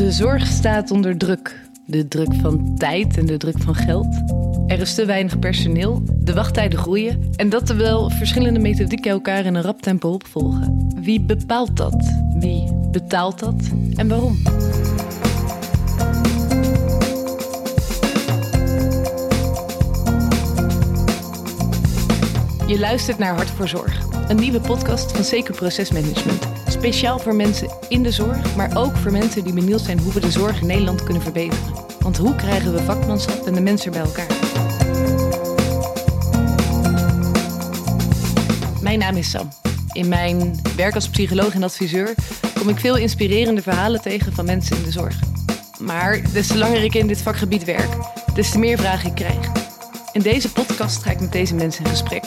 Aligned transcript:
De 0.00 0.12
zorg 0.12 0.46
staat 0.46 0.90
onder 0.90 1.16
druk. 1.18 1.68
De 1.86 2.08
druk 2.08 2.34
van 2.34 2.74
tijd 2.76 3.16
en 3.16 3.26
de 3.26 3.36
druk 3.36 3.58
van 3.58 3.74
geld. 3.74 4.06
Er 4.66 4.80
is 4.80 4.94
te 4.94 5.04
weinig 5.04 5.38
personeel, 5.38 6.02
de 6.18 6.34
wachttijden 6.34 6.78
groeien 6.78 7.30
en 7.36 7.48
dat 7.48 7.66
terwijl 7.66 8.10
verschillende 8.10 8.58
methodieken 8.60 9.10
elkaar 9.10 9.44
in 9.44 9.54
een 9.54 9.62
rap 9.62 9.82
tempo 9.82 10.08
opvolgen. 10.08 10.92
Wie 11.00 11.20
bepaalt 11.20 11.76
dat? 11.76 12.12
Wie 12.38 12.74
betaalt 12.90 13.38
dat? 13.38 13.70
En 13.94 14.08
waarom? 14.08 14.38
Je 22.66 22.78
luistert 22.78 23.18
naar 23.18 23.34
Hart 23.34 23.50
voor 23.50 23.68
Zorg, 23.68 24.09
een 24.30 24.36
nieuwe 24.36 24.60
podcast 24.60 25.12
van 25.12 25.24
Zeker 25.24 25.54
Procesmanagement. 25.54 26.48
Speciaal 26.68 27.18
voor 27.18 27.34
mensen 27.34 27.68
in 27.88 28.02
de 28.02 28.10
zorg, 28.10 28.56
maar 28.56 28.76
ook 28.76 28.96
voor 28.96 29.12
mensen 29.12 29.44
die 29.44 29.52
benieuwd 29.52 29.80
zijn 29.80 29.98
hoe 29.98 30.12
we 30.12 30.20
de 30.20 30.30
zorg 30.30 30.60
in 30.60 30.66
Nederland 30.66 31.02
kunnen 31.02 31.22
verbeteren. 31.22 31.74
Want 32.00 32.16
hoe 32.16 32.34
krijgen 32.34 32.72
we 32.72 32.82
vakmanschap 32.82 33.46
en 33.46 33.54
de 33.54 33.60
mensen 33.60 33.92
bij 33.92 34.00
elkaar? 34.00 34.26
Mijn 38.82 38.98
naam 38.98 39.16
is 39.16 39.30
Sam. 39.30 39.48
In 39.92 40.08
mijn 40.08 40.60
werk 40.76 40.94
als 40.94 41.08
psycholoog 41.08 41.54
en 41.54 41.62
adviseur 41.62 42.14
kom 42.58 42.68
ik 42.68 42.78
veel 42.78 42.96
inspirerende 42.96 43.62
verhalen 43.62 44.00
tegen 44.00 44.32
van 44.32 44.44
mensen 44.44 44.76
in 44.76 44.82
de 44.82 44.90
zorg. 44.90 45.18
Maar 45.78 46.32
des 46.32 46.46
te 46.46 46.58
langer 46.58 46.84
ik 46.84 46.94
in 46.94 47.06
dit 47.06 47.22
vakgebied 47.22 47.64
werk, 47.64 47.96
des 48.34 48.50
te 48.50 48.58
meer 48.58 48.78
vragen 48.78 49.08
ik 49.08 49.14
krijg. 49.14 49.69
In 50.12 50.22
deze 50.22 50.52
podcast 50.52 51.02
ga 51.02 51.10
ik 51.10 51.20
met 51.20 51.32
deze 51.32 51.54
mensen 51.54 51.84
in 51.84 51.90
gesprek. 51.90 52.24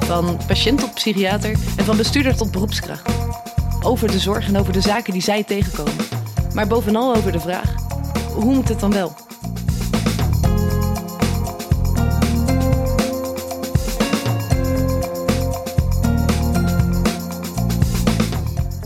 Van 0.00 0.38
patiënt 0.46 0.80
tot 0.80 0.94
psychiater 0.94 1.50
en 1.76 1.84
van 1.84 1.96
bestuurder 1.96 2.36
tot 2.36 2.50
beroepskracht. 2.50 3.10
Over 3.82 4.10
de 4.10 4.18
zorg 4.18 4.48
en 4.48 4.56
over 4.56 4.72
de 4.72 4.80
zaken 4.80 5.12
die 5.12 5.22
zij 5.22 5.44
tegenkomen. 5.44 6.06
Maar 6.54 6.66
bovenal 6.66 7.14
over 7.14 7.32
de 7.32 7.40
vraag: 7.40 7.74
hoe 8.34 8.54
moet 8.54 8.68
het 8.68 8.80
dan 8.80 8.92
wel? 8.92 9.14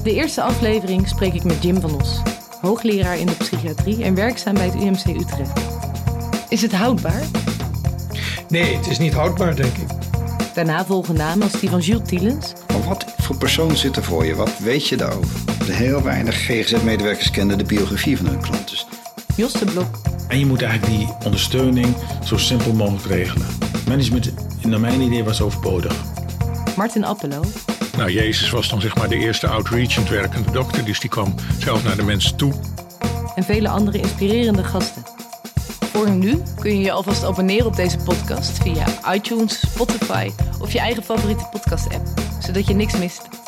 De 0.02 0.14
eerste 0.14 0.42
aflevering 0.42 1.08
spreek 1.08 1.34
ik 1.34 1.44
met 1.44 1.62
Jim 1.62 1.80
van 1.80 2.00
Os, 2.00 2.22
hoogleraar 2.60 3.18
in 3.18 3.26
de 3.26 3.36
psychiatrie 3.36 4.04
en 4.04 4.14
werkzaam 4.14 4.54
bij 4.54 4.66
het 4.66 4.74
UMC 4.74 5.20
Utrecht. 5.20 5.60
Is 6.48 6.62
het 6.62 6.72
houdbaar? 6.72 7.22
Nee, 8.50 8.76
het 8.76 8.86
is 8.86 8.98
niet 8.98 9.12
houdbaar, 9.12 9.56
denk 9.56 9.76
ik. 9.76 9.88
Daarna 10.54 10.84
volgen 10.84 11.14
namen 11.14 11.42
als 11.42 11.60
die 11.60 11.70
van 11.70 11.80
Jules 11.80 12.08
Tielens, 12.08 12.52
Maar 12.68 12.82
wat 12.88 13.04
voor 13.18 13.36
persoon 13.36 13.76
zit 13.76 13.96
er 13.96 14.04
voor 14.04 14.24
je? 14.26 14.34
Wat 14.34 14.58
weet 14.58 14.88
je 14.88 14.96
daarover? 14.96 15.36
De 15.66 15.72
heel 15.72 16.02
weinig 16.02 16.34
GGZ-medewerkers 16.34 17.30
kenden 17.30 17.58
de 17.58 17.64
biografie 17.64 18.16
van 18.16 18.26
hun 18.26 18.40
klant. 18.40 18.68
Dus 18.70 18.86
Jos 19.36 19.52
de 19.52 19.64
Blok 19.64 19.98
En 20.28 20.38
je 20.38 20.46
moet 20.46 20.62
eigenlijk 20.62 20.98
die 20.98 21.08
ondersteuning 21.24 21.94
zo 22.24 22.36
simpel 22.36 22.72
mogelijk 22.72 23.04
regelen. 23.06 23.46
Management, 23.88 24.32
naar 24.66 24.80
mijn 24.80 25.00
idee, 25.00 25.24
was 25.24 25.40
overbodig. 25.40 25.94
Martin 26.76 27.04
Appelo 27.04 27.42
Nou, 27.96 28.10
Jezus 28.12 28.50
was 28.50 28.68
dan 28.68 28.80
zeg 28.80 28.96
maar 28.96 29.08
de 29.08 29.16
eerste 29.16 29.46
outreachend 29.46 30.08
werkende 30.08 30.50
dokter. 30.50 30.84
Dus 30.84 31.00
die 31.00 31.10
kwam 31.10 31.34
zelf 31.58 31.84
naar 31.84 31.96
de 31.96 32.02
mensen 32.02 32.36
toe. 32.36 32.52
en 33.34 33.44
vele 33.44 33.68
andere 33.68 33.98
inspirerende 33.98 34.64
gasten. 34.64 35.02
Voor 35.92 36.10
nu 36.10 36.42
kun 36.60 36.70
je 36.70 36.80
je 36.80 36.92
alvast 36.92 37.24
abonneren 37.24 37.66
op 37.66 37.76
deze 37.76 37.98
podcast 37.98 38.62
via 38.62 39.12
iTunes, 39.12 39.60
Spotify 39.60 40.30
of 40.60 40.72
je 40.72 40.78
eigen 40.78 41.02
favoriete 41.02 41.44
podcast-app, 41.50 42.06
zodat 42.40 42.66
je 42.66 42.74
niks 42.74 42.98
mist. 42.98 43.39